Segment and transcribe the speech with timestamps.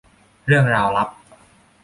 [0.45, 1.09] เรื่องราวลับ